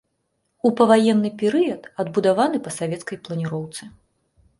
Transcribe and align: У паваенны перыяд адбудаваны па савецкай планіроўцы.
У 0.69 0.69
паваенны 0.79 1.29
перыяд 1.41 1.81
адбудаваны 2.03 2.57
па 2.69 2.73
савецкай 2.79 3.21
планіроўцы. 3.29 3.83